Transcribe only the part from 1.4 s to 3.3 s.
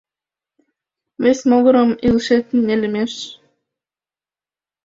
могырым, илышет нелемеш.